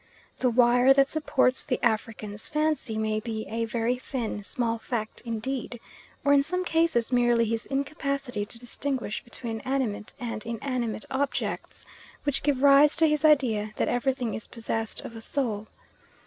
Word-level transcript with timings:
The 0.39 0.49
wire 0.49 0.95
that 0.95 1.09
supports 1.09 1.61
the 1.63 1.79
African's 1.85 2.47
fancy 2.47 2.97
may 2.97 3.19
be 3.19 3.45
a 3.47 3.65
very 3.65 3.97
thin, 3.97 4.41
small 4.41 4.79
fact 4.79 5.21
indeed, 5.25 5.79
or 6.25 6.33
in 6.33 6.41
some 6.41 6.65
cases 6.65 7.11
merely 7.11 7.45
his 7.45 7.67
incapacity 7.67 8.43
to 8.43 8.57
distinguish 8.57 9.23
between 9.23 9.59
animate 9.59 10.13
and 10.19 10.43
inanimate 10.43 11.05
objects, 11.11 11.85
which 12.23 12.41
give 12.41 12.63
rise 12.63 12.95
to 12.95 13.07
his 13.07 13.23
idea 13.23 13.73
that 13.75 13.89
everything 13.89 14.33
is 14.33 14.47
possessed 14.47 15.01
of 15.01 15.15
a 15.15 15.21
soul. 15.21 15.67